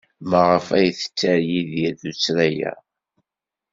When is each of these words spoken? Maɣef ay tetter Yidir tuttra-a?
Maɣef 0.29 0.67
ay 0.77 0.89
tetter 0.99 1.37
Yidir 1.49 1.93
tuttra-a? 2.01 2.71